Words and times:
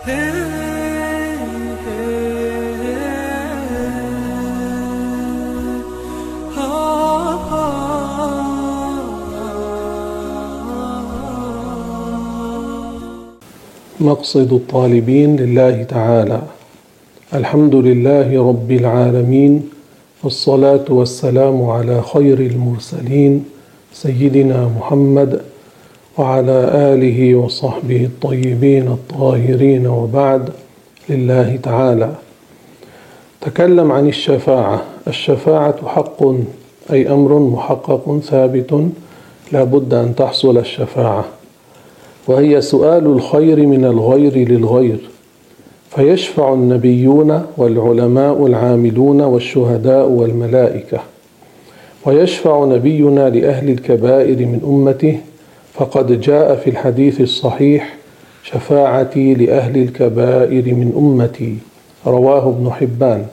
مقصد 0.00 0.16
الطالبين 14.52 15.36
لله 15.36 15.82
تعالى. 15.82 16.42
الحمد 17.34 17.74
لله 17.74 18.48
رب 18.48 18.70
العالمين 18.72 19.70
والصلاة 20.24 20.84
والسلام 20.88 21.62
على 21.62 22.02
خير 22.02 22.38
المرسلين 22.40 23.44
سيدنا 23.92 24.68
محمد 24.78 25.49
وعلى 26.20 26.70
آله 26.74 27.34
وصحبه 27.34 28.04
الطيبين 28.04 28.88
الطاهرين 28.88 29.86
وبعد 29.86 30.50
لله 31.08 31.58
تعالى. 31.62 32.10
تكلم 33.40 33.92
عن 33.92 34.08
الشفاعة. 34.08 34.82
الشفاعة 35.08 35.86
حق 35.86 36.22
أي 36.92 37.12
أمر 37.12 37.38
محقق 37.38 38.20
ثابت 38.24 38.88
لا 39.52 39.64
بد 39.64 39.94
أن 39.94 40.14
تحصل 40.14 40.58
الشفاعة. 40.58 41.24
وهي 42.28 42.60
سؤال 42.60 43.06
الخير 43.06 43.66
من 43.66 43.84
الغير 43.84 44.48
للغير. 44.48 45.00
فيشفع 45.90 46.52
النبيون 46.52 47.42
والعلماء 47.56 48.46
العاملون 48.46 49.20
والشهداء 49.20 50.08
والملائكة. 50.08 51.00
ويشفع 52.06 52.64
نبينا 52.64 53.30
لأهل 53.30 53.70
الكبائر 53.70 54.38
من 54.46 54.60
أمته 54.64 55.18
فقد 55.80 56.20
جاء 56.20 56.56
في 56.56 56.70
الحديث 56.70 57.20
الصحيح 57.20 57.96
شفاعتي 58.42 59.34
لأهل 59.34 59.82
الكبائر 59.82 60.74
من 60.74 60.92
أمتي 60.96 61.56
رواه 62.06 62.48
ابن 62.48 62.70
حبان. 62.70 63.26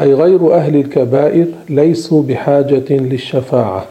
أي 0.00 0.14
غير 0.14 0.54
أهل 0.54 0.76
الكبائر 0.76 1.46
ليسوا 1.68 2.22
بحاجة 2.22 2.84
للشفاعة. 2.90 3.84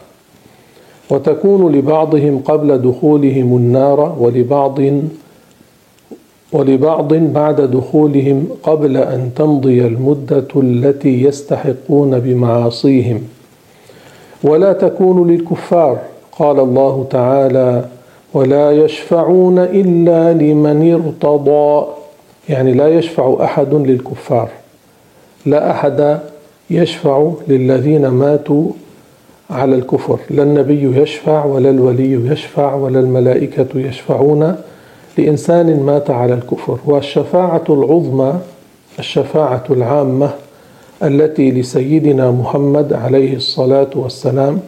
وتكون 1.10 1.72
لبعضهم 1.72 2.38
قبل 2.38 2.78
دخولهم 2.78 3.56
النار 3.56 4.16
ولبعض 4.18 4.78
ولبعض 6.52 7.14
بعد 7.14 7.60
دخولهم 7.60 8.48
قبل 8.62 8.96
أن 8.96 9.30
تمضي 9.36 9.86
المدة 9.86 10.48
التي 10.56 11.22
يستحقون 11.22 12.18
بمعاصيهم. 12.18 13.22
ولا 14.44 14.72
تكون 14.72 15.30
للكفار 15.30 15.98
قال 16.38 16.60
الله 16.60 17.06
تعالى 17.10 17.84
ولا 18.34 18.72
يشفعون 18.72 19.58
إلا 19.58 20.32
لمن 20.32 20.92
ارتضى. 20.92 21.86
يعني 22.48 22.74
لا 22.74 22.88
يشفع 22.88 23.36
أحد 23.44 23.74
للكفار. 23.74 24.48
لا 25.46 25.70
أحد 25.70 26.20
يشفع 26.70 27.30
للذين 27.48 28.08
ماتوا 28.08 28.70
على 29.50 29.74
الكفر. 29.74 30.18
لا 30.30 30.42
النبي 30.42 31.00
يشفع 31.02 31.44
ولا 31.44 31.70
الولي 31.70 32.12
يشفع 32.32 32.74
ولا 32.74 33.00
الملائكة 33.00 33.66
يشفعون 33.74 34.56
لإنسان 35.18 35.80
مات 35.82 36.10
على 36.10 36.34
الكفر. 36.34 36.78
والشفاعة 36.86 37.64
العظمى 37.70 38.34
الشفاعة 38.98 39.64
العامة 39.70 40.30
التي 41.02 41.50
لسيدنا 41.50 42.30
محمد 42.30 42.92
عليه 42.92 43.36
الصلاة 43.36 43.90
والسلام 43.94 44.60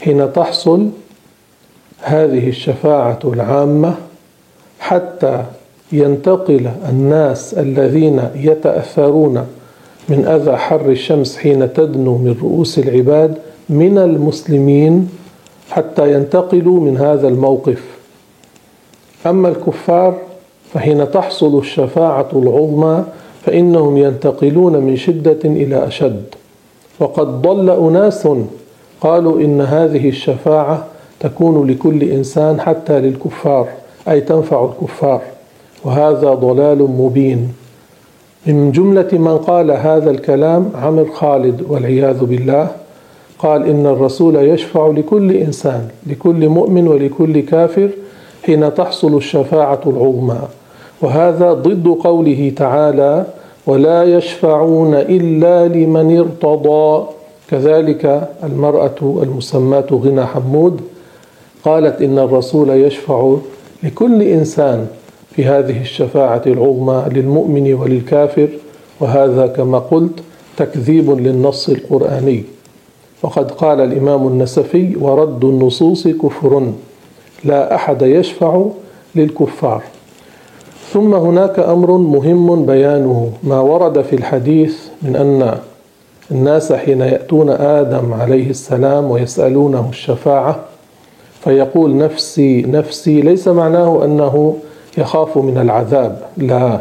حين 0.00 0.32
تحصل 0.32 0.88
هذه 2.00 2.48
الشفاعة 2.48 3.18
العامة 3.24 3.94
حتى 4.80 5.44
ينتقل 5.92 6.70
الناس 6.88 7.54
الذين 7.54 8.22
يتأثرون 8.34 9.46
من 10.08 10.26
أذى 10.26 10.56
حر 10.56 10.90
الشمس 10.90 11.36
حين 11.36 11.72
تدنو 11.72 12.18
من 12.18 12.36
رؤوس 12.42 12.78
العباد 12.78 13.38
من 13.68 13.98
المسلمين 13.98 15.08
حتى 15.70 16.12
ينتقلوا 16.12 16.80
من 16.80 16.96
هذا 16.96 17.28
الموقف. 17.28 17.82
أما 19.26 19.48
الكفار 19.48 20.18
فحين 20.74 21.10
تحصل 21.10 21.58
الشفاعة 21.58 22.28
العظمى 22.32 23.04
فإنهم 23.44 23.96
ينتقلون 23.96 24.76
من 24.76 24.96
شدة 24.96 25.38
إلى 25.44 25.86
أشد. 25.86 26.24
وقد 27.00 27.42
ضل 27.42 27.70
أناس 27.70 28.28
قالوا 29.00 29.40
إن 29.40 29.60
هذه 29.60 30.08
الشفاعة 30.08 30.86
تكون 31.20 31.70
لكل 31.70 32.02
إنسان 32.02 32.60
حتى 32.60 33.00
للكفار 33.00 33.68
أي 34.08 34.20
تنفع 34.20 34.64
الكفار. 34.64 35.20
وهذا 35.84 36.34
ضلال 36.34 36.78
مبين. 36.82 37.52
من 38.46 38.72
جملة 38.72 39.08
من 39.12 39.38
قال 39.38 39.70
هذا 39.70 40.10
الكلام 40.10 40.70
عمر 40.82 41.06
خالد 41.14 41.62
والعياذ 41.68 42.24
بالله 42.24 42.68
قال 43.38 43.68
إن 43.68 43.86
الرسول 43.86 44.36
يشفع 44.36 44.86
لكل 44.86 45.32
إنسان 45.32 45.88
لكل 46.06 46.48
مؤمن 46.48 46.88
ولكل 46.88 47.40
كافر 47.40 47.90
حين 48.46 48.74
تحصل 48.74 49.16
الشفاعة 49.16 49.80
العظمى. 49.86 50.40
وهذا 51.02 51.52
ضد 51.52 51.88
قوله 51.88 52.52
تعالى 52.56 53.26
ولا 53.66 54.04
يشفعون 54.04 54.94
إلا 54.94 55.68
لمن 55.68 56.18
ارتضى 56.18 57.06
كذلك 57.50 58.28
المرأة 58.44 59.20
المسماة 59.22 59.86
غنى 59.92 60.26
حمود 60.26 60.80
قالت 61.66 62.02
إن 62.02 62.18
الرسول 62.18 62.70
يشفع 62.70 63.36
لكل 63.82 64.22
إنسان 64.22 64.86
في 65.30 65.44
هذه 65.44 65.80
الشفاعة 65.80 66.42
العظمى 66.46 67.04
للمؤمن 67.12 67.74
وللكافر 67.74 68.48
وهذا 69.00 69.46
كما 69.46 69.78
قلت 69.78 70.20
تكذيب 70.56 71.10
للنص 71.10 71.68
القرآني. 71.68 72.44
وقد 73.22 73.50
قال 73.50 73.80
الإمام 73.80 74.26
النسفي 74.26 74.96
ورد 75.00 75.44
النصوص 75.44 76.08
كفر 76.08 76.72
لا 77.44 77.74
أحد 77.74 78.02
يشفع 78.02 78.64
للكفار. 79.14 79.82
ثم 80.92 81.14
هناك 81.14 81.58
أمر 81.58 81.90
مهم 81.96 82.66
بيانه 82.66 83.32
ما 83.42 83.60
ورد 83.60 84.02
في 84.02 84.16
الحديث 84.16 84.76
من 85.02 85.16
أن 85.16 85.58
الناس 86.30 86.72
حين 86.72 87.00
يأتون 87.00 87.50
آدم 87.50 88.12
عليه 88.12 88.50
السلام 88.50 89.10
ويسألونه 89.10 89.88
الشفاعة 89.90 90.75
فيقول 91.46 91.96
نفسي 91.96 92.62
نفسي 92.62 93.20
ليس 93.20 93.48
معناه 93.48 94.04
أنه 94.04 94.56
يخاف 94.98 95.38
من 95.38 95.58
العذاب 95.58 96.18
لا. 96.36 96.80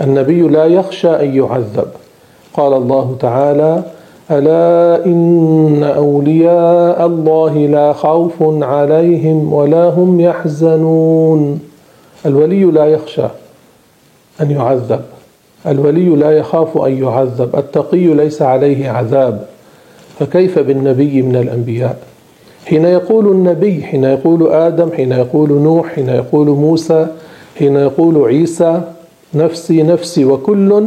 النبي 0.00 0.42
لا 0.42 0.64
يخشى 0.64 1.08
أن 1.08 1.36
يعذب. 1.36 1.86
قال 2.54 2.72
الله 2.72 3.16
تعالى 3.20 3.82
ألا 4.30 5.06
إن 5.06 5.84
أولياء 5.96 7.06
الله 7.06 7.54
لا 7.66 7.92
خوف 7.92 8.32
عليهم 8.42 9.52
ولا 9.52 9.88
هم 9.88 10.20
يحزنون. 10.20 11.60
الولي 12.26 12.64
لا 12.64 12.86
يخشى 12.86 13.26
أن 14.40 14.50
يعذب. 14.50 15.00
الولي 15.66 16.08
لا 16.08 16.30
يخاف 16.30 16.78
أن 16.78 17.02
يعذب. 17.02 17.56
التقي 17.56 18.06
ليس 18.06 18.42
عليه 18.42 18.90
عذاب. 18.90 19.46
فكيف 20.18 20.58
بالنبي 20.58 21.22
من 21.22 21.36
الأنبياء؟ 21.36 22.11
حين 22.66 22.84
يقول 22.84 23.26
النبي 23.26 23.82
حين 23.82 24.04
يقول 24.04 24.52
آدم 24.52 24.92
حين 24.92 25.12
يقول 25.12 25.52
نوح 25.52 25.86
حين 25.86 26.08
يقول 26.08 26.46
موسى 26.46 27.06
حين 27.58 27.76
يقول 27.76 28.24
عيسى 28.24 28.80
نفسي 29.34 29.82
نفسي 29.82 30.24
وكل 30.24 30.86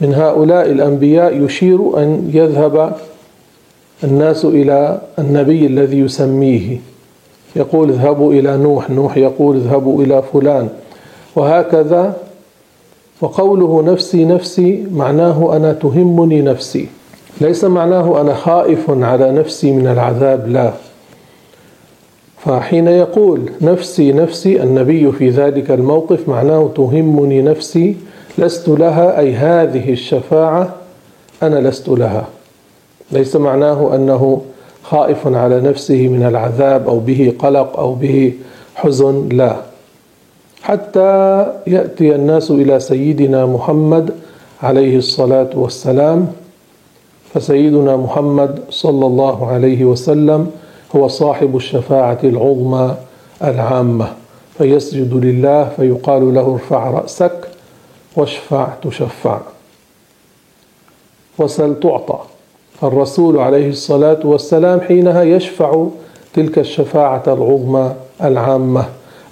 من 0.00 0.14
هؤلاء 0.14 0.70
الأنبياء 0.70 1.44
يشير 1.44 1.98
أن 1.98 2.30
يذهب 2.34 2.96
الناس 4.04 4.44
إلى 4.44 5.00
النبي 5.18 5.66
الذي 5.66 5.98
يسميه. 5.98 6.80
يقول 7.56 7.90
اذهبوا 7.90 8.32
إلى 8.32 8.56
نوح 8.56 8.90
نوح 8.90 9.16
يقول 9.16 9.56
اذهبوا 9.56 10.02
إلى 10.02 10.22
فلان 10.32 10.68
وهكذا. 11.36 12.16
وقوله 13.20 13.82
نفسي 13.82 14.24
نفسي 14.24 14.86
معناه 14.92 15.56
أنا 15.56 15.72
تهمني 15.72 16.42
نفسي 16.42 16.88
ليس 17.40 17.64
معناه 17.64 18.20
أنا 18.20 18.34
خائف 18.34 18.90
على 18.90 19.32
نفسي 19.32 19.72
من 19.72 19.86
العذاب 19.86 20.48
لا. 20.48 20.72
فحين 22.44 22.88
يقول 22.88 23.40
نفسي 23.60 24.12
نفسي 24.12 24.62
النبي 24.62 25.12
في 25.12 25.30
ذلك 25.30 25.70
الموقف 25.70 26.28
معناه 26.28 26.70
تهمني 26.76 27.42
نفسي 27.42 27.96
لست 28.38 28.68
لها 28.68 29.18
أي 29.18 29.34
هذه 29.34 29.92
الشفاعة 29.92 30.74
أنا 31.42 31.68
لست 31.68 31.88
لها. 31.88 32.26
ليس 33.12 33.36
معناه 33.36 33.94
أنه 33.94 34.40
خائف 34.82 35.26
على 35.26 35.60
نفسه 35.60 36.08
من 36.08 36.22
العذاب 36.22 36.88
أو 36.88 36.98
به 36.98 37.32
قلق 37.38 37.78
أو 37.78 37.94
به 37.94 38.32
حزن 38.74 39.28
لا. 39.32 39.56
حتى 40.62 41.46
يأتي 41.66 42.14
الناس 42.14 42.50
إلى 42.50 42.80
سيدنا 42.80 43.46
محمد 43.46 44.10
عليه 44.62 44.96
الصلاة 44.96 45.50
والسلام 45.54 46.26
فسيدنا 47.34 47.96
محمد 47.96 48.58
صلى 48.70 49.06
الله 49.06 49.46
عليه 49.46 49.84
وسلم 49.84 50.50
هو 50.96 51.08
صاحب 51.08 51.56
الشفاعة 51.56 52.18
العظمى 52.24 52.94
العامة 53.44 54.12
فيسجد 54.58 55.14
لله 55.14 55.68
فيقال 55.76 56.34
له 56.34 56.52
ارفع 56.52 56.90
رأسك 56.90 57.48
واشفع 58.16 58.68
تشفع 58.82 59.40
وسل 61.38 61.80
تعطى. 61.80 62.18
الرسول 62.82 63.38
عليه 63.38 63.68
الصلاة 63.68 64.20
والسلام 64.24 64.80
حينها 64.80 65.22
يشفع 65.22 65.86
تلك 66.34 66.58
الشفاعة 66.58 67.22
العظمى 67.26 67.94
العامة 68.22 68.84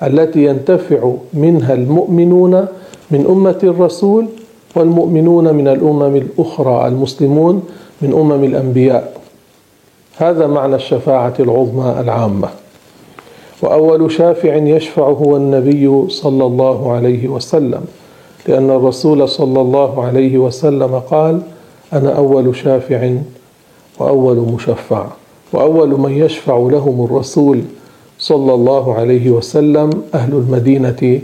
التي 0.03 0.45
ينتفع 0.45 1.13
منها 1.35 1.75
المؤمنون 1.75 2.67
من 3.11 3.27
أمة 3.27 3.59
الرسول 3.63 4.27
والمؤمنون 4.75 5.55
من 5.55 5.69
الأمم 5.69 6.17
الأخرى 6.17 6.89
المسلمون 6.89 7.63
من 8.03 8.13
أمم 8.13 8.45
الأنبياء. 8.45 9.22
هذا 10.23 10.47
معنى 10.47 10.75
الشفاعة 10.75 11.35
العظمى 11.41 12.01
العامة. 12.01 12.49
وأول 13.63 14.13
شافع 14.13 14.55
يشفع 14.55 15.03
هو 15.03 15.37
النبي 15.37 16.11
صلى 16.11 16.45
الله 16.45 16.93
عليه 16.93 17.29
وسلم 17.29 17.85
لأن 18.49 18.71
الرسول 18.71 19.29
صلى 19.29 19.61
الله 19.61 20.05
عليه 20.05 20.39
وسلم 20.39 20.99
قال 20.99 21.43
أنا 21.93 22.17
أول 22.17 22.57
شافع 22.57 23.15
وأول 23.99 24.37
مشفع 24.37 25.07
وأول 25.53 26.01
من 26.01 26.13
يشفع 26.13 26.57
لهم 26.57 27.05
الرسول 27.05 27.63
صلى 28.19 28.55
الله 28.55 28.95
عليه 28.95 29.31
وسلم 29.31 30.03
أهل 30.15 30.33
المدينة 30.33 31.21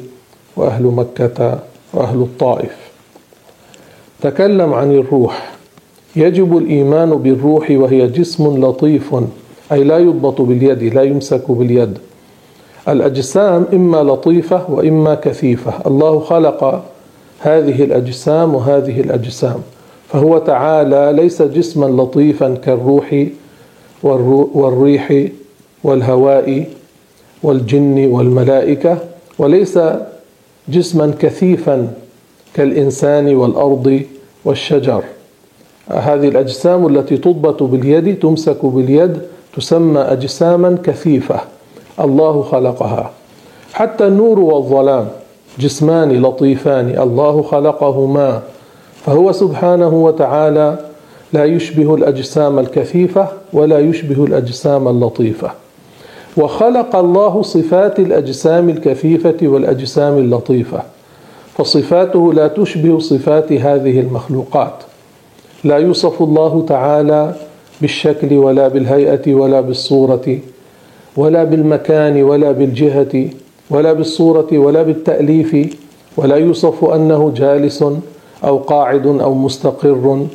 وأهل 0.56 0.82
مكة 0.82 1.58
وأهل 1.94 2.16
الطائف. 2.22 2.76
تكلم 4.20 4.74
عن 4.74 4.92
الروح. 4.92 5.57
يجب 6.18 6.56
الإيمان 6.56 7.10
بالروح 7.10 7.70
وهي 7.70 8.06
جسم 8.06 8.64
لطيف 8.64 9.14
أي 9.72 9.84
لا 9.84 9.98
يضبط 9.98 10.40
باليد 10.40 10.94
لا 10.94 11.02
يمسك 11.02 11.50
باليد. 11.50 11.98
الأجسام 12.88 13.66
إما 13.72 14.02
لطيفة 14.02 14.70
وإما 14.70 15.14
كثيفة. 15.14 15.72
الله 15.86 16.20
خلق 16.20 16.84
هذه 17.40 17.84
الأجسام 17.84 18.54
وهذه 18.54 19.00
الأجسام 19.00 19.60
فهو 20.08 20.38
تعالى 20.38 21.12
ليس 21.22 21.42
جسما 21.42 22.02
لطيفا 22.02 22.54
كالروح 22.54 23.26
والريح 24.02 25.24
والهواء 25.84 26.66
والجن 27.42 28.06
والملائكة 28.06 28.98
وليس 29.38 29.78
جسما 30.68 31.14
كثيفا 31.18 31.92
كالإنسان 32.54 33.34
والأرض 33.34 34.02
والشجر. 34.44 35.02
هذه 35.90 36.28
الأجسام 36.28 36.86
التي 36.86 37.16
تضبط 37.16 37.62
باليد 37.62 38.18
تمسك 38.18 38.66
باليد 38.66 39.18
تسمى 39.56 40.00
أجساما 40.00 40.78
كثيفة. 40.84 41.40
الله 42.00 42.42
خلقها. 42.42 43.10
حتى 43.72 44.06
النور 44.06 44.38
والظلام 44.38 45.08
جسمان 45.58 46.22
لطيفان. 46.22 46.98
الله 46.98 47.42
خلقهما. 47.42 48.42
فهو 49.04 49.32
سبحانه 49.32 49.94
وتعالى 50.04 50.78
لا 51.32 51.44
يشبه 51.44 51.94
الأجسام 51.94 52.58
الكثيفة 52.58 53.28
ولا 53.52 53.78
يشبه 53.78 54.24
الأجسام 54.24 54.88
اللطيفة. 54.88 55.50
وخلق 56.36 56.96
الله 56.96 57.42
صفات 57.42 57.98
الأجسام 57.98 58.68
الكثيفة 58.68 59.36
والأجسام 59.42 60.18
اللطيفة. 60.18 60.82
فصفاته 61.58 62.32
لا 62.32 62.48
تشبه 62.48 62.98
صفات 62.98 63.52
هذه 63.52 64.00
المخلوقات. 64.00 64.87
لا 65.64 65.76
يوصف 65.76 66.22
الله 66.22 66.64
تعالى 66.68 67.34
بالشكل 67.80 68.34
ولا 68.34 68.68
بالهيئة 68.68 69.34
ولا 69.34 69.60
بالصورة 69.60 70.38
ولا 71.16 71.44
بالمكان 71.44 72.22
ولا 72.22 72.52
بالجهة 72.52 73.28
ولا 73.70 73.92
بالصورة 73.92 74.46
ولا 74.52 74.82
بالتأليف 74.82 75.76
ولا 76.16 76.36
يوصف 76.36 76.84
أنه 76.84 77.32
جالس 77.36 77.84
أو 78.44 78.58
قاعد 78.58 79.06
أو 79.06 79.34
مستقر. 79.34 80.26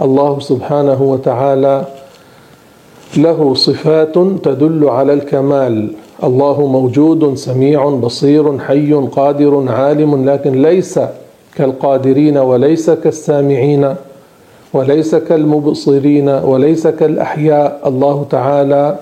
الله 0.00 0.40
سبحانه 0.40 1.02
وتعالى 1.02 1.84
له 3.16 3.54
صفات 3.54 4.14
تدل 4.42 4.88
على 4.88 5.12
الكمال. 5.12 5.90
الله 6.24 6.66
موجود 6.66 7.34
سميع 7.34 7.88
بصير 7.88 8.58
حي 8.58 8.92
قادر 8.92 9.68
عالم 9.68 10.30
لكن 10.30 10.62
ليس 10.62 11.00
كالقادرين 11.54 12.38
وليس 12.38 12.90
كالسامعين. 12.90 13.94
وليس 14.72 15.14
كالمبصرين 15.14 16.28
وليس 16.28 16.86
كالأحياء. 16.86 17.80
الله 17.86 18.26
تعالى 18.30 18.98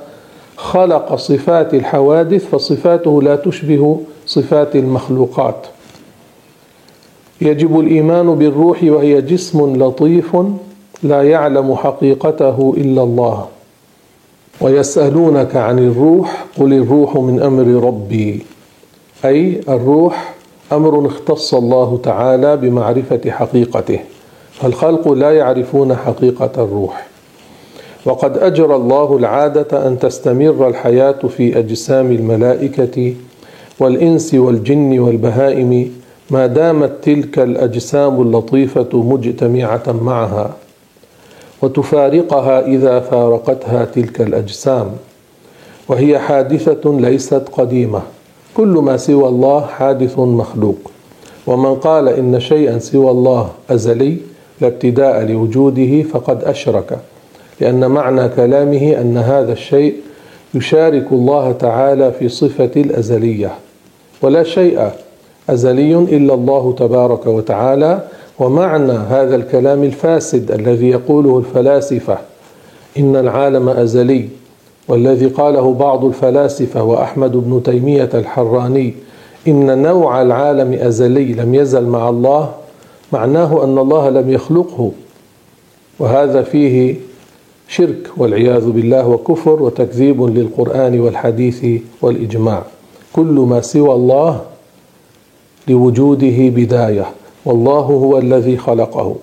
خلق 0.56 1.14
صفات 1.14 1.74
الحوادث 1.74 2.46
فصفاته 2.46 3.22
لا 3.22 3.36
تشبه 3.36 4.00
صفات 4.26 4.76
المخلوقات. 4.76 5.66
يجب 7.40 7.80
الإيمان 7.80 8.34
بالروح 8.34 8.84
وهي 8.84 9.22
جسم 9.22 9.82
لطيف 9.82 10.36
لا 11.02 11.22
يعلم 11.22 11.74
حقيقته 11.74 12.74
إلا 12.76 13.02
الله. 13.02 13.46
ويسألونك 14.60 15.56
عن 15.56 15.78
الروح 15.78 16.44
قل 16.58 16.72
الروح 16.72 17.16
من 17.16 17.42
أمر 17.42 17.84
ربي. 17.84 18.46
أي 19.24 19.60
الروح 19.68 20.34
أمر 20.72 21.06
اختص 21.06 21.54
الله 21.54 22.00
تعالى 22.02 22.56
بمعرفة 22.56 23.20
حقيقته. 23.30 23.98
فالخلق 24.60 25.12
لا 25.12 25.32
يعرفون 25.32 25.96
حقيقة 25.96 26.50
الروح. 26.64 27.06
وقد 28.04 28.38
اجرى 28.38 28.76
الله 28.76 29.16
العادة 29.16 29.86
أن 29.86 29.98
تستمر 29.98 30.68
الحياة 30.68 31.18
في 31.36 31.58
أجسام 31.58 32.12
الملائكة 32.12 33.14
والإنس 33.78 34.34
والجن 34.34 34.98
والبهائم 34.98 35.92
ما 36.30 36.46
دامت 36.46 36.92
تلك 37.02 37.38
الأجسام 37.38 38.22
اللطيفة 38.22 38.88
مجتمعة 38.92 39.82
معها 40.02 40.50
وتفارقها 41.62 42.66
إذا 42.66 43.00
فارقتها 43.00 43.84
تلك 43.84 44.20
الأجسام. 44.20 44.90
وهي 45.88 46.18
حادثة 46.18 46.98
ليست 47.00 47.42
قديمة. 47.52 48.02
كل 48.56 48.68
ما 48.68 48.96
سوى 48.96 49.28
الله 49.28 49.60
حادث 49.60 50.18
مخلوق. 50.18 50.78
ومن 51.46 51.74
قال 51.74 52.08
إن 52.08 52.40
شيئا 52.40 52.78
سوى 52.78 53.10
الله 53.10 53.50
أزلي 53.70 54.16
لا 54.60 54.66
ابتداء 54.66 55.24
لوجوده 55.24 56.02
فقد 56.02 56.44
أشرك 56.44 56.98
لأن 57.60 57.86
معنى 57.90 58.28
كلامه 58.28 59.00
أن 59.00 59.16
هذا 59.16 59.52
الشيء 59.52 59.94
يشارك 60.54 61.12
الله 61.12 61.52
تعالى 61.52 62.12
في 62.12 62.28
صفة 62.28 62.70
الأزلية 62.76 63.50
ولا 64.22 64.42
شيء 64.42 64.90
أزلي 65.50 65.94
إلا 65.94 66.34
الله 66.34 66.74
تبارك 66.78 67.26
وتعالى 67.26 68.00
ومعنى 68.38 68.92
هذا 68.92 69.36
الكلام 69.36 69.84
الفاسد 69.84 70.50
الذي 70.50 70.88
يقوله 70.88 71.38
الفلاسفة 71.38 72.18
إن 72.98 73.16
العالم 73.16 73.68
أزلي 73.68 74.28
والذي 74.88 75.26
قاله 75.26 75.74
بعض 75.74 76.04
الفلاسفة 76.04 76.82
وأحمد 76.82 77.32
بن 77.32 77.62
تيمية 77.62 78.10
الحراني 78.14 78.94
إن 79.48 79.82
نوع 79.82 80.22
العالم 80.22 80.72
أزلي 80.72 81.32
لم 81.32 81.54
يزل 81.54 81.84
مع 81.86 82.08
الله 82.08 82.50
معناه 83.12 83.64
أن 83.64 83.78
الله 83.78 84.10
لم 84.10 84.32
يخلقه 84.32 84.92
وهذا 85.98 86.42
فيه 86.42 86.94
شرك 87.68 88.10
والعياذ 88.16 88.70
بالله 88.70 89.08
وكفر 89.08 89.62
وتكذيب 89.62 90.22
للقرآن 90.22 91.00
والحديث 91.00 91.66
والإجماع. 92.02 92.62
كل 93.12 93.46
ما 93.48 93.60
سوى 93.60 93.94
الله 93.94 94.40
لوجوده 95.68 96.36
بداية 96.38 97.06
والله 97.44 97.80
هو 97.80 98.18
الذي 98.18 98.56
خلقه. 98.56 99.16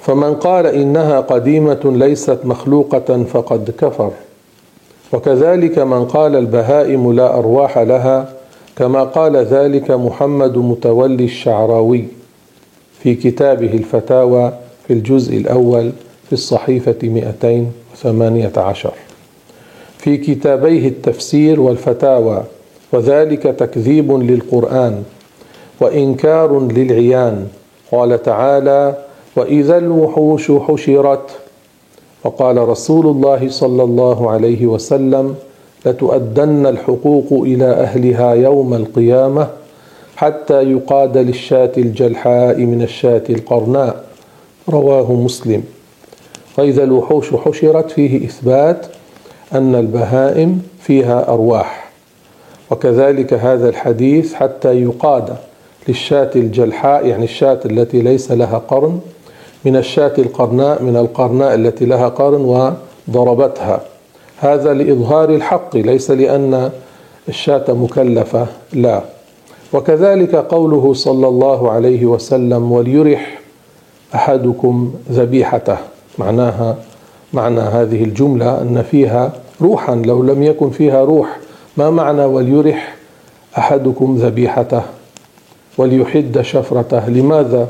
فمن 0.00 0.34
قال 0.34 0.66
إنها 0.66 1.20
قديمة 1.20 1.80
ليست 1.84 2.38
مخلوقة 2.44 3.24
فقد 3.24 3.70
كفر. 3.78 4.10
وكذلك 5.12 5.78
من 5.78 6.04
قال 6.04 6.36
البهائم 6.36 7.12
لا 7.12 7.38
أرواح 7.38 7.78
لها 7.78 8.33
كما 8.76 9.04
قال 9.04 9.36
ذلك 9.36 9.90
محمد 9.90 10.58
متولي 10.58 11.24
الشعراوي 11.24 12.04
في 13.02 13.14
كتابه 13.14 13.72
الفتاوى 13.72 14.52
في 14.86 14.92
الجزء 14.92 15.36
الأول 15.36 15.92
في 16.26 16.32
الصحيفة 16.32 16.96
218 17.02 18.92
في 19.98 20.16
كتابيه 20.16 20.88
التفسير 20.88 21.60
والفتاوى 21.60 22.44
وذلك 22.92 23.42
تكذيب 23.42 24.12
للقرآن 24.12 25.02
وإنكار 25.80 26.60
للعيان 26.72 27.46
قال 27.92 28.22
تعالى 28.22 28.96
وإذا 29.36 29.78
الوحوش 29.78 30.52
حشرت 30.52 31.30
وقال 32.24 32.68
رسول 32.68 33.06
الله 33.06 33.48
صلى 33.48 33.82
الله 33.82 34.30
عليه 34.30 34.66
وسلم 34.66 35.34
لتؤدن 35.86 36.66
الحقوق 36.66 37.26
إلى 37.32 37.64
أهلها 37.64 38.34
يوم 38.34 38.74
القيامة 38.74 39.48
حتى 40.16 40.62
يقاد 40.62 41.18
للشاة 41.18 41.72
الجلحاء 41.78 42.60
من 42.60 42.82
الشاة 42.82 43.22
القرناء. 43.30 44.04
رواه 44.68 45.12
مسلم. 45.12 45.62
واذا 46.58 46.84
الوحوش 46.84 47.34
حشرت 47.34 47.90
فيه 47.90 48.26
إثبات 48.26 48.86
أن 49.52 49.74
البهائم 49.74 50.62
فيها 50.80 51.28
أرواح. 51.28 51.90
وكذلك 52.70 53.34
هذا 53.34 53.68
الحديث 53.68 54.34
حتى 54.34 54.82
يقاد 54.82 55.36
للشاة 55.88 56.30
الجلحاء 56.36 57.06
يعني 57.06 57.24
الشاة 57.24 57.60
التي 57.64 58.02
ليس 58.02 58.32
لها 58.32 58.58
قرن 58.58 59.00
من 59.64 59.76
الشاة 59.76 60.12
القرناء 60.18 60.82
من 60.82 60.96
القرناء 60.96 61.54
التي 61.54 61.84
لها 61.84 62.08
قرن 62.08 62.74
وضربتها. 63.08 63.80
هذا 64.44 64.74
لإظهار 64.74 65.30
الحق 65.30 65.76
ليس 65.76 66.10
لأن 66.10 66.70
الشاة 67.28 67.64
مكلفة 67.72 68.46
لا. 68.72 69.02
وكذلك 69.72 70.34
قوله 70.34 70.94
صلى 70.94 71.28
الله 71.28 71.70
عليه 71.70 72.06
وسلم 72.06 72.72
وليرح 72.72 73.40
أحدكم 74.14 74.92
ذبيحته. 75.10 75.76
معناها 76.18 76.76
معنى 77.32 77.60
هذه 77.60 78.04
الجملة 78.04 78.60
أن 78.62 78.84
فيها 78.90 79.32
روحا 79.62 79.94
لو 79.94 80.22
لم 80.22 80.42
يكن 80.42 80.70
فيها 80.70 81.04
روح 81.04 81.38
ما 81.76 81.90
معنى 81.90 82.24
وليرح 82.24 82.94
أحدكم 83.58 84.16
ذبيحته؟ 84.16 84.82
وليحد 85.78 86.40
شفرته؟ 86.40 87.08
لماذا؟ 87.08 87.68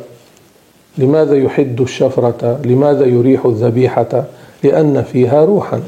لماذا 0.98 1.36
يحد 1.36 1.80
الشفرة؟ 1.80 2.60
لماذا 2.64 3.04
يريح 3.06 3.46
الذبيحة؟ 3.46 4.24
لأن 4.64 5.02
فيها 5.02 5.44
روحا. 5.44 5.80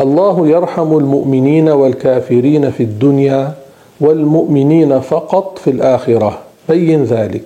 الله 0.00 0.48
يرحم 0.48 0.96
المؤمنين 0.98 1.68
والكافرين 1.68 2.70
في 2.70 2.82
الدنيا 2.82 3.52
والمؤمنين 4.00 5.00
فقط 5.00 5.58
في 5.58 5.70
الآخرة. 5.70 6.38
بين 6.68 7.04
ذلك. 7.04 7.42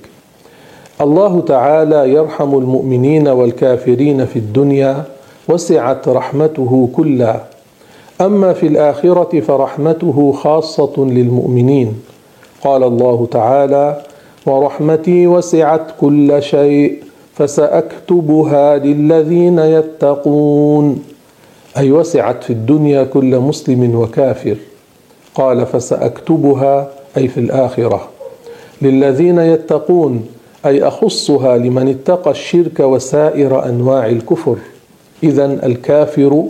الله 1.00 1.40
تعالى 1.40 2.12
يرحم 2.12 2.58
المؤمنين 2.58 3.28
والكافرين 3.28 4.26
في 4.26 4.38
الدنيا 4.38 5.04
وسعت 5.48 6.08
رحمته 6.08 6.88
كلا. 6.96 7.40
أما 8.20 8.52
في 8.52 8.66
الآخرة 8.66 9.40
فرحمته 9.40 10.32
خاصة 10.32 10.92
للمؤمنين. 10.96 11.94
قال 12.64 12.82
الله 12.82 13.28
تعالى 13.30 14.02
ورحمتي 14.46 15.26
وسعت 15.26 15.86
كل 16.00 16.42
شيء 16.42 16.96
فسأكتبها 17.34 18.76
للذين 18.78 19.58
يتقون 19.58 21.11
أي 21.76 21.92
وسعت 21.92 22.44
في 22.44 22.52
الدنيا 22.52 23.04
كل 23.04 23.38
مسلم 23.38 23.94
وكافر. 23.94 24.56
قال 25.34 25.66
فسأكتبها 25.66 26.88
أي 27.16 27.28
في 27.28 27.40
الآخرة. 27.40 28.08
للذين 28.82 29.38
يتقون 29.38 30.26
أي 30.66 30.82
أخصها 30.82 31.58
لمن 31.58 31.88
اتقى 31.88 32.30
الشرك 32.30 32.80
وسائر 32.80 33.66
أنواع 33.66 34.06
الكفر. 34.06 34.56
اذا 35.22 35.44
الكافر 35.44 36.44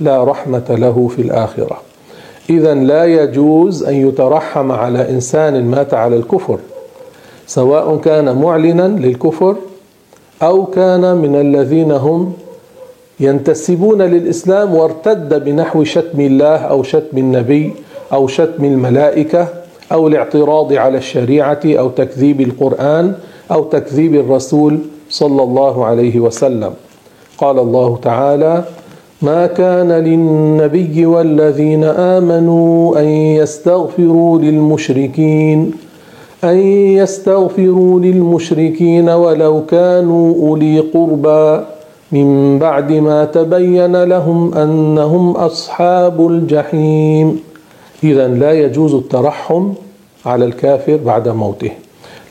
لا 0.00 0.24
رحمة 0.24 0.64
له 0.68 1.08
في 1.16 1.22
الآخرة. 1.22 1.80
اذا 2.50 2.74
لا 2.74 3.04
يجوز 3.04 3.84
أن 3.84 4.08
يترحم 4.08 4.72
على 4.72 5.10
إنسان 5.10 5.64
مات 5.64 5.94
على 5.94 6.16
الكفر. 6.16 6.58
سواء 7.46 7.96
كان 7.96 8.36
معلنا 8.36 8.88
للكفر 8.88 9.56
أو 10.42 10.66
كان 10.66 11.16
من 11.16 11.36
الذين 11.36 11.92
هم 11.92 12.32
ينتسبون 13.20 14.02
للإسلام 14.02 14.74
وارتد 14.74 15.44
بنحو 15.44 15.84
شتم 15.84 16.20
الله 16.20 16.56
أو 16.56 16.82
شتم 16.82 17.18
النبي 17.18 17.72
أو 18.12 18.26
شتم 18.26 18.64
الملائكة 18.64 19.48
أو 19.92 20.08
الاعتراض 20.08 20.72
على 20.72 20.98
الشريعة 20.98 21.60
أو 21.66 21.88
تكذيب 21.88 22.40
القرآن 22.40 23.14
أو 23.50 23.64
تكذيب 23.64 24.14
الرسول 24.14 24.78
صلى 25.10 25.42
الله 25.42 25.84
عليه 25.84 26.20
وسلم. 26.20 26.72
قال 27.38 27.58
الله 27.58 27.98
تعالى 28.02 28.64
ما 29.22 29.46
كان 29.46 29.92
للنبي 29.92 31.06
والذين 31.06 31.84
آمنوا 31.84 33.00
أن 33.00 33.08
يستغفروا 33.08 34.38
للمشركين 34.38 35.72
أن 36.44 36.58
يستغفروا 37.00 38.00
للمشركين 38.00 39.08
ولو 39.08 39.64
كانوا 39.66 40.34
أولي 40.48 40.80
قربى 40.80 41.64
من 42.12 42.58
بعد 42.58 42.92
ما 42.92 43.24
تبين 43.24 44.02
لهم 44.04 44.54
أنهم 44.54 45.30
أصحاب 45.30 46.26
الجحيم. 46.26 47.40
إذا 48.04 48.28
لا 48.28 48.52
يجوز 48.52 48.94
الترحم 48.94 49.72
على 50.26 50.44
الكافر 50.44 50.96
بعد 50.96 51.28
موته. 51.28 51.70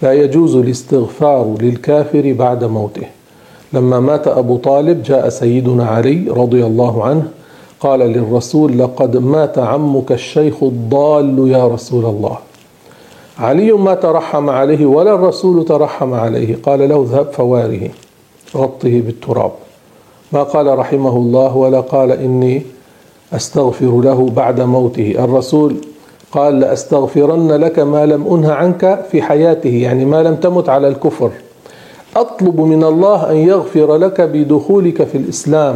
لا 0.01 0.13
يجوز 0.13 0.55
الاستغفار 0.55 1.55
للكافر 1.62 2.34
بعد 2.34 2.63
موته. 2.63 3.07
لما 3.74 4.00
مات 4.00 4.27
أبو 4.27 4.57
طالب 4.57 5.03
جاء 5.03 5.29
سيدنا 5.29 5.86
علي 5.86 6.25
رضي 6.29 6.65
الله 6.65 7.03
عنه 7.03 7.27
قال 7.79 8.00
للرسول 8.00 8.79
لقد 8.79 9.17
مات 9.17 9.57
عمك 9.60 10.12
الشيخ 10.12 10.63
الضال 10.63 11.50
يا 11.50 11.67
رسول 11.67 12.05
الله. 12.05 12.38
علي 13.39 13.72
ما 13.72 13.93
ترحم 13.93 14.50
عليه 14.50 14.86
ولا 14.86 15.13
الرسول 15.13 15.65
ترحم 15.65 16.13
عليه. 16.13 16.57
قال 16.63 16.89
له 16.89 17.01
اذهب 17.01 17.31
فواره 17.31 17.89
غطه 18.55 19.01
بالتراب. 19.01 19.51
ما 20.31 20.43
قال 20.43 20.79
رحمه 20.79 21.17
الله 21.17 21.57
ولا 21.57 21.79
قال 21.79 22.12
إني 22.12 22.62
أستغفر 23.34 24.01
له 24.01 24.29
بعد 24.29 24.62
موته. 24.62 25.15
الرسول 25.19 25.75
قال 26.31 26.60
لأستغفرن 26.60 27.51
لك 27.51 27.79
ما 27.79 28.05
لم 28.05 28.27
أنه 28.27 28.53
عنك 28.53 29.05
في 29.12 29.22
حياته 29.22 29.69
يعني 29.69 30.05
ما 30.05 30.24
لم 30.24 30.36
تمت 30.36 30.69
على 30.69 30.88
الكفر. 30.88 31.31
أطلب 32.15 32.62
من 32.62 32.84
الله 32.84 33.31
أن 33.31 33.36
يغفر 33.36 33.96
لك 33.96 34.22
بدخولك 34.22 35.03
في 35.03 35.17
الإسلام. 35.17 35.75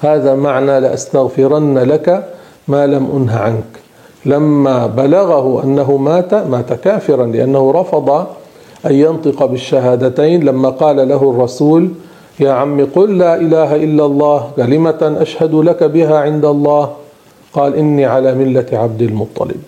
هذا 0.00 0.34
معنى 0.34 0.80
لأستغفرن 0.80 1.78
لك 1.78 2.28
ما 2.68 2.86
لم 2.86 3.10
أنه 3.16 3.32
عنك. 3.32 3.64
لما 4.26 4.86
بلغه 4.86 5.64
أنه 5.64 5.96
مات 5.96 6.34
مات 6.34 6.72
كافرا 6.72 7.26
لأنه 7.26 7.72
رفض 7.72 8.10
أن 8.86 8.94
ينطق 8.94 9.44
بالشهادتين. 9.44 10.44
لما 10.44 10.70
قال 10.70 11.08
له 11.08 11.30
الرسول 11.30 11.90
يا 12.40 12.52
عم 12.52 12.86
قل 12.94 13.18
لا 13.18 13.34
إله 13.34 13.76
إلا 13.76 14.04
الله 14.06 14.50
كلمة 14.56 15.16
أشهد 15.20 15.54
لك 15.54 15.84
بها 15.84 16.18
عند 16.18 16.44
الله. 16.44 16.92
قال 17.52 17.74
إني 17.74 18.06
على 18.06 18.34
ملة 18.34 18.66
عبد 18.72 19.02
المطلب. 19.02 19.62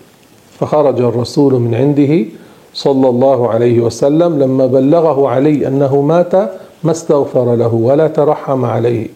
فخرج 0.59 1.01
الرسول 1.01 1.53
من 1.53 1.75
عنده 1.75 2.25
صلى 2.73 3.09
الله 3.09 3.49
عليه 3.49 3.79
وسلم 3.79 4.39
لما 4.39 4.65
بلغه 4.65 5.29
علي 5.29 5.67
أنه 5.67 6.01
مات 6.01 6.35
ما 6.83 6.91
استغفر 6.91 7.55
له 7.55 7.73
ولا 7.73 8.07
ترحم 8.07 8.65
عليه. 8.65 9.07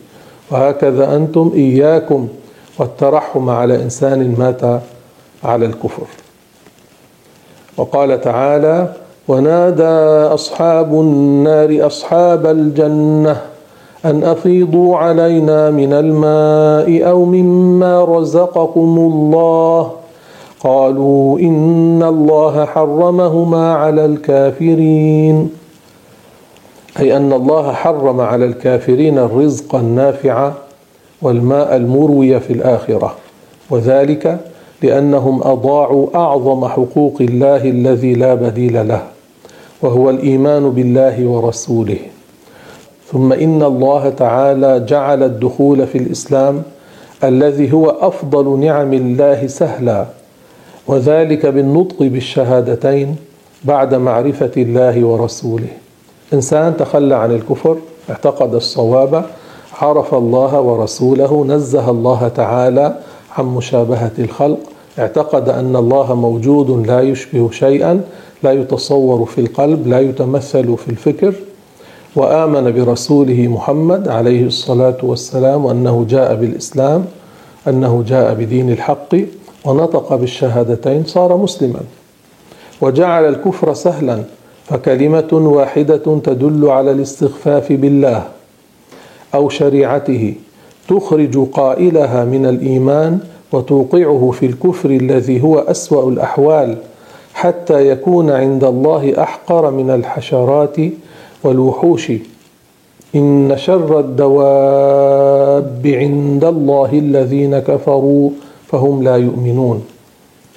وهكذا 0.52 1.16
أنتم 1.16 1.52
إياكم 1.56 2.28
والترحم 2.80 3.50
على 3.50 3.84
إنسان 3.84 4.36
مات 4.40 4.82
على 5.44 5.66
الكفر. 5.66 6.08
وقال 7.78 8.22
تعالى 8.22 8.94
ونادى 9.28 10.34
أصحاب 10.34 10.94
النار 10.94 11.86
أصحاب 11.88 12.46
الجنة 12.46 13.42
أن 14.06 14.24
أفيضوا 14.24 14.98
علينا 14.98 15.72
من 15.72 15.94
الماء 15.94 17.10
أو 17.10 17.26
مما 17.26 18.06
رزقكم 18.06 18.98
الله. 18.98 19.92
قالوا 20.60 21.40
إن 21.40 22.04
الله 22.04 22.66
حرمهما 22.66 23.74
على 23.74 24.06
الكافرين. 24.06 25.50
أي 27.00 27.18
أن 27.18 27.34
الله 27.34 27.72
حرم 27.72 28.22
على 28.22 28.46
الكافرين 28.46 29.18
الرزق 29.18 29.76
النافع 29.76 30.52
والماء 31.22 31.76
المروي 31.76 32.40
في 32.40 32.54
الآخرة. 32.54 33.16
وذلك 33.70 34.38
لأنهم 34.82 35.42
أضاعوا 35.44 36.08
أعظم 36.16 36.66
حقوق 36.66 37.18
الله 37.22 37.70
الذي 37.70 38.14
لا 38.14 38.34
بديل 38.34 38.88
له. 38.88 39.15
وهو 39.86 40.10
الإيمان 40.10 40.70
بالله 40.70 41.26
ورسوله. 41.26 42.00
ثم 43.12 43.34
إن 43.34 43.64
الله 43.64 44.10
تعالى 44.10 44.80
جعل 44.80 45.24
الدخول 45.24 45.88
في 45.88 45.98
الإسلام 45.98 46.64
الذي 47.24 47.74
هو 47.74 47.90
أفضل 47.90 48.60
نعم 48.60 48.94
الله 48.94 49.48
سهلا 49.48 50.06
وذلك 50.88 51.46
بالنطق 51.46 51.96
بالشهادتين 52.00 53.16
بعد 53.64 53.96
معرفة 53.96 54.52
الله 54.58 55.06
ورسوله. 55.06 55.68
إنسان 56.34 56.78
تخلى 56.78 57.16
عن 57.16 57.32
الكفر 57.32 57.78
اعتقد 58.10 58.56
الصواب 58.56 59.26
عرف 59.82 60.14
الله 60.14 60.62
ورسوله 60.62 61.46
نزه 61.46 61.92
الله 61.92 62.28
تعالى 62.28 62.96
عن 63.38 63.46
مشابهة 63.46 64.12
الخلق 64.20 64.60
اعتقد 65.00 65.50
أن 65.50 65.76
الله 65.76 66.16
موجود 66.16 66.88
لا 66.88 67.02
يشبه 67.02 67.52
شيئا 67.52 68.02
لا 68.44 68.52
يتصور 68.52 69.26
في 69.26 69.42
القلب 69.42 69.88
لا 69.88 70.00
يتمثل 70.00 70.78
في 70.78 70.90
الفكر. 70.90 71.34
وآمن 72.16 72.72
برسوله 72.72 73.48
محمد 73.48 74.08
عليه 74.08 74.46
الصلاة 74.46 74.98
والسلام 75.04 75.68
أنه 75.68 76.06
جاء 76.10 76.36
بالإسلام 76.36 77.06
أنه 77.68 78.04
جاء 78.08 78.34
بدين 78.34 78.72
الحق 78.72 79.16
ونطق 79.66 80.16
بالشهادتين 80.16 81.04
صار 81.04 81.38
مسلما. 81.38 81.80
وجعل 82.82 83.30
الكفر 83.30 83.74
سهلا 83.74 84.24
فكلمة 84.66 85.30
واحدة 85.32 86.20
تدل 86.24 86.70
على 86.70 86.92
الاستخفاف 86.92 87.72
بالله 87.72 88.24
أو 89.34 89.50
شريعته 89.50 90.34
تخرج 90.90 91.48
قائلها 91.52 92.26
من 92.26 92.46
الإيمان 92.46 93.20
وتوقعه 93.56 94.32
في 94.34 94.46
الكفر 94.46 94.90
الذي 94.90 95.44
هو 95.44 95.60
أسوأ 95.60 96.10
الأحوال 96.10 96.78
حتى 97.34 97.90
يكون 97.90 98.30
عند 98.30 98.64
الله 98.64 99.24
أحقر 99.24 99.72
من 99.72 99.90
الحشرات 99.90 100.76
والوحوش. 101.44 102.12
إن 103.16 103.54
شر 103.58 104.00
الدواب 104.00 105.82
عند 105.86 106.44
الله 106.46 106.90
الذين 106.94 107.60
كفروا 107.60 108.30
فهم 108.68 109.04
لا 109.04 109.16
يؤمنون. 109.16 109.84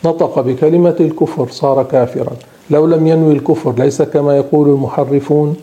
نطق 0.05 0.41
بكلمة 0.41 0.97
الكفر 1.01 1.49
صار 1.51 1.83
كافرا. 1.83 2.33
لو 2.71 2.87
لم 2.87 3.07
ينوي 3.07 3.33
الكفر 3.33 3.75
ليس 3.79 4.03
كما 4.03 4.37
يقول 4.37 4.69
المحرفون. 4.69 5.57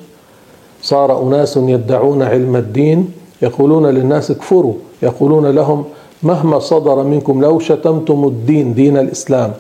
صار 0.82 1.28
أناس 1.28 1.58
يدعون 1.58 2.22
علم 2.24 2.56
الدين 2.56 3.12
يقولون 3.42 3.86
للناس 3.86 4.32
اكفروا 4.32 4.74
يقولون 5.04 5.48
لهم 5.48 5.84
مهما 6.24 6.60
صدر 6.60 7.04
منكم 7.04 7.42
لو 7.42 7.60
شتمتم 7.60 8.24
الدين 8.24 8.74
دين 8.74 8.98
الإسلام 8.98 9.52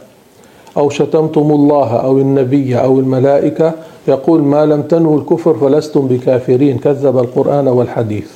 أو 0.77 0.89
شتمتم 0.89 1.51
الله 1.51 1.89
أو 1.95 2.17
النبي 2.17 2.75
أو 2.77 2.99
الملائكة 2.99 3.71
يقول 4.07 4.41
ما 4.43 4.65
لم 4.65 4.81
تنووا 4.81 5.17
الكفر 5.17 5.53
فلستم 5.53 6.07
بكافرين 6.07 6.77
كذب 6.77 7.17
القرآن 7.17 7.67
والحديث. 7.67 8.31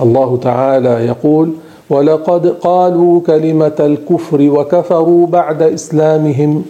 الله 0.00 0.36
تعالى 0.42 1.06
يقول 1.06 1.52
ولقد 1.90 2.46
قالوا 2.46 3.20
كلمة 3.20 3.76
الكفر 3.80 4.40
وكفروا 4.40 5.26
بعد 5.26 5.62
إسلامهم 5.62 6.62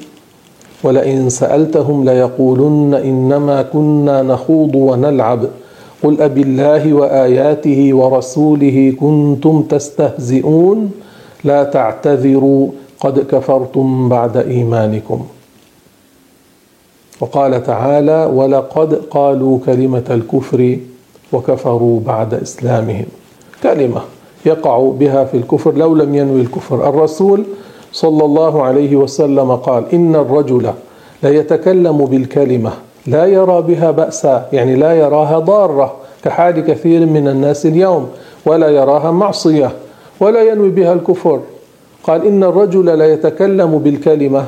ولئن 0.84 1.28
سألتهم 1.28 2.04
ليقولن 2.04 2.94
إنما 2.94 3.62
كنا 3.62 4.22
نخوض 4.22 4.74
ونلعب 4.74 5.40
قل 6.02 6.20
أب 6.20 6.38
الله 6.38 6.92
وآياته 6.92 7.94
ورسوله 7.94 8.94
كنتم 9.00 9.62
تستهزئون 9.62 10.90
لا 11.44 11.64
تعتذروا 11.64 12.68
قد 13.00 13.18
كفرتم 13.18 14.08
بعد 14.08 14.36
إيمانكم. 14.36 15.26
وقال 17.20 17.62
تعالى 17.62 18.30
ولقد 18.34 18.94
قالوا 18.94 19.58
كلمة 19.66 20.04
الكفر 20.10 20.78
وكفروا 21.32 22.00
بعد 22.00 22.34
إسلامهم. 22.34 23.06
كلمة 23.62 24.00
يقع 24.46 24.90
بها 25.00 25.24
في 25.24 25.36
الكفر 25.36 25.74
لو 25.74 25.94
لم 25.94 26.14
ينوي 26.14 26.40
الكفر. 26.40 26.88
الرسول 26.88 27.44
صلى 27.92 28.24
الله 28.24 28.62
عليه 28.62 28.96
وسلم 28.96 29.56
قال 29.56 29.84
إن 29.92 30.14
الرجل 30.14 30.72
ليتكلم 31.22 32.04
بالكلمة 32.04 32.72
لا 33.06 33.26
يرى 33.26 33.62
بها 33.62 33.90
بأسا 33.90 34.46
يعني 34.52 34.76
لا 34.76 34.92
يراها 34.92 35.38
ضارة 35.38 35.94
كحال 36.24 36.60
كثير 36.60 37.06
من 37.06 37.28
الناس 37.28 37.66
اليوم 37.66 38.08
ولا 38.46 38.68
يراها 38.68 39.10
معصية 39.10 39.70
ولا 40.20 40.42
ينوي 40.42 40.68
بها 40.68 40.92
الكفر. 40.92 41.40
قال 42.04 42.26
إن 42.26 42.44
الرجل 42.44 42.98
ليتكلم 42.98 43.78
بالكلمة 43.78 44.44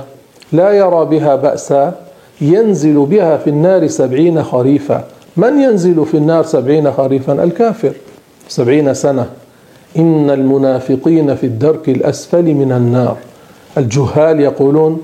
لا 0.52 0.72
يرى 0.72 1.04
بها 1.04 1.36
بأسا 1.36 1.94
ينزل 2.40 3.06
بها 3.06 3.36
في 3.36 3.50
النار 3.50 3.86
سبعين 3.86 4.42
خريفا. 4.42 5.04
من 5.36 5.60
ينزل 5.60 6.06
في 6.06 6.16
النار 6.16 6.44
سبعين 6.44 6.92
خريفا؟ 6.92 7.44
الكافر. 7.44 7.92
سبعين 8.48 8.94
سنة. 8.94 9.26
إن 9.96 10.30
المنافقين 10.30 11.34
في 11.34 11.46
الدرك 11.46 11.88
الأسفل 11.88 12.54
من 12.54 12.72
النار. 12.72 13.16
الجهال 13.78 14.40
يقولون 14.40 15.00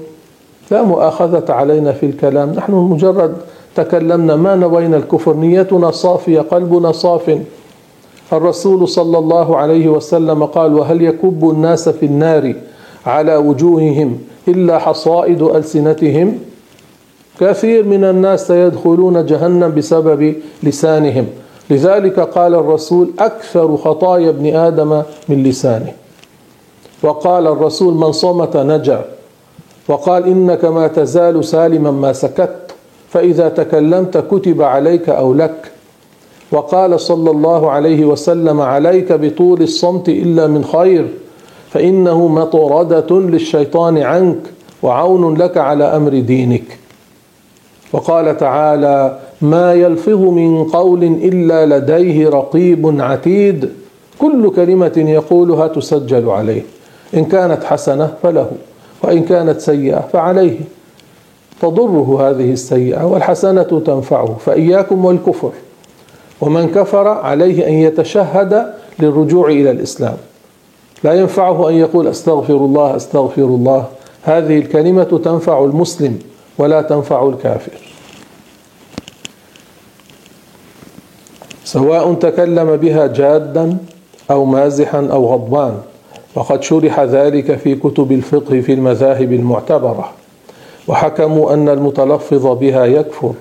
لا 0.70 0.82
مؤاخذة 0.82 1.52
علينا 1.52 1.92
في 1.92 2.06
الكلام. 2.06 2.50
نحن 2.50 2.72
مجرد 2.72 3.36
تكلمنا. 3.76 4.36
ما 4.36 4.54
نوينا 4.54 4.96
الكفر؟ 4.96 5.34
نيتنا 5.34 5.90
صافية 5.90 6.40
قلبنا 6.40 6.92
صاف. 6.92 7.38
الرسول 8.32 8.88
صلى 8.88 9.18
الله 9.18 9.56
عليه 9.56 9.88
وسلم 9.88 10.44
قال 10.44 10.74
وهل 10.74 11.02
يكب 11.02 11.50
الناس 11.50 11.88
في 11.88 12.06
النار 12.06 12.54
على 13.06 13.36
وجوههم 13.36 14.18
إلا 14.48 14.78
حصائد 14.78 15.42
ألسنتهم؟ 15.42 16.38
كثير 17.40 17.84
من 17.84 18.04
الناس 18.04 18.46
سيدخلون 18.46 19.26
جهنم 19.26 19.74
بسبب 19.74 20.34
لسانهم. 20.62 21.26
لذلك 21.70 22.20
قال 22.20 22.54
الرسول 22.54 23.10
أكثر 23.18 23.76
خطايا 23.76 24.28
ابن 24.28 24.56
آدم 24.56 25.02
من 25.28 25.42
لسانه. 25.42 25.92
وقال 27.02 27.46
الرسول 27.46 27.94
من 27.94 28.12
صمت 28.12 28.56
نجا. 28.56 29.04
وقال 29.88 30.24
إنك 30.24 30.64
ما 30.64 30.86
تزال 30.86 31.44
سالما 31.44 31.90
ما 31.90 32.12
سكت 32.12 32.74
فإذا 33.10 33.48
تكلمت 33.48 34.16
كتب 34.30 34.62
عليك 34.62 35.08
أو 35.08 35.34
لك. 35.34 35.70
وقال 36.52 37.00
صلى 37.00 37.30
الله 37.30 37.70
عليه 37.70 38.04
وسلم 38.04 38.60
عليك 38.60 39.12
بطول 39.12 39.62
الصمت 39.62 40.08
إلا 40.08 40.46
من 40.46 40.64
خير 40.64 41.08
فإنه 41.70 42.28
مطردة 42.28 43.20
للشيطان 43.20 43.98
عنك 43.98 44.36
وعون 44.82 45.36
لك 45.36 45.56
على 45.56 45.84
أمر 45.84 46.18
دينك. 46.18 46.78
وقال 47.92 48.36
تعالى 48.36 49.18
ما 49.42 49.74
يلفظ 49.74 50.20
من 50.20 50.64
قول 50.64 51.04
إلا 51.04 51.78
لديه 51.78 52.28
رقيب 52.28 53.00
عتيد 53.00 53.68
كل 54.18 54.50
كلمة 54.50 54.92
يقولها 54.96 55.66
تسجل 55.66 56.28
عليه 56.28 56.62
إن 57.14 57.24
كانت 57.24 57.64
حسنة 57.64 58.14
فله. 58.22 58.50
وإن 59.04 59.22
كانت 59.22 59.60
سيئة 59.60 60.00
فعليه. 60.12 60.60
تضره 61.60 62.30
هذه 62.30 62.52
السيئة 62.52 63.04
والحسنة 63.04 63.82
تنفعه. 63.86 64.36
فإياكم 64.46 65.04
والكفر. 65.04 65.52
ومن 66.40 66.68
كفر 66.68 67.08
عليه 67.08 67.68
أن 67.68 67.72
يتشهد 67.72 68.74
للرجوع 68.98 69.48
إلى 69.48 69.70
الإسلام. 69.70 70.16
لا 71.04 71.12
ينفعه 71.12 71.68
أن 71.68 71.74
يقول 71.74 72.08
أستغفر 72.08 72.56
الله 72.56 72.96
أستغفر 72.96 73.42
الله. 73.42 73.86
هذه 74.22 74.58
الكلمة 74.58 75.20
تنفع 75.24 75.64
المسلم 75.64 76.18
ولا 76.58 76.82
تنفع 76.82 77.28
الكافر. 77.28 77.72
سواء 81.64 82.14
تكلم 82.14 82.76
بها 82.76 83.06
جادا 83.06 83.76
أو 84.30 84.44
مازحا 84.44 85.08
أو 85.12 85.26
غضبان 85.26 85.74
وقد 86.34 86.62
شرح 86.62 87.00
ذلك 87.00 87.56
في 87.56 87.74
كتب 87.74 88.12
الفقه 88.12 88.60
في 88.60 88.72
المذاهب 88.72 89.32
المعتبرة. 89.32 90.10
وحكموا 90.88 91.54
أن 91.54 91.68
المتلفظ 91.68 92.46
بها 92.46 92.84
يكفر. 92.84 93.32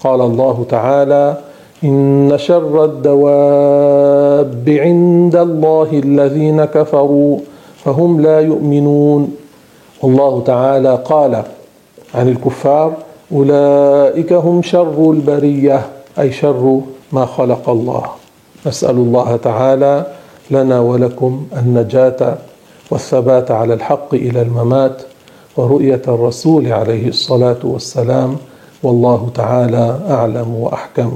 قال 0.00 0.20
الله 0.20 0.66
تعالى 0.68 1.36
إن 1.84 2.32
شر 2.36 2.84
الدواب 2.84 4.64
عند 4.68 5.36
الله 5.36 5.88
الذين 5.92 6.64
كفروا 6.64 7.38
فهم 7.84 8.20
لا 8.20 8.40
يؤمنون. 8.40 9.36
والله 10.02 10.42
تعالى 10.46 10.98
قال 11.04 11.42
عن 12.14 12.28
الكفار 12.28 12.92
أولئك 13.32 14.32
هم 14.32 14.62
شر 14.62 15.10
البرية 15.10 15.86
أي 16.18 16.32
شر 16.32 16.80
ما 17.12 17.26
خلق 17.26 17.70
الله. 17.70 18.04
نسأل 18.66 18.96
الله 18.96 19.36
تعالى 19.36 20.06
لنا 20.50 20.80
ولكم 20.80 21.46
النجاة 21.56 22.38
والثبات 22.90 23.50
على 23.50 23.74
الحق 23.74 24.14
إلى 24.14 24.42
الممات 24.42 25.02
ورؤية 25.56 26.02
الرسول 26.08 26.72
عليه 26.72 27.08
الصلاة 27.08 27.58
والسلام 27.64 28.36
والله 28.82 29.30
تعالى 29.34 30.00
أعلم 30.10 30.54
وأحكم. 30.54 31.12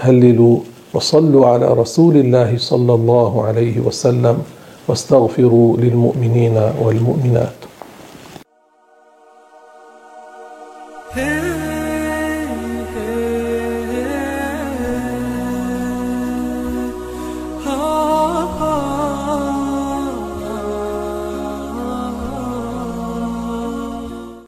هللوا 0.00 0.58
وصلوا 0.94 1.46
على 1.46 1.66
رسول 1.66 2.16
الله 2.16 2.58
صلى 2.58 2.94
الله 2.94 3.44
عليه 3.44 3.80
وسلم 3.80 4.38
واستغفروا 4.88 5.76
للمؤمنين 5.76 6.70
والمؤمنات. 6.82 7.65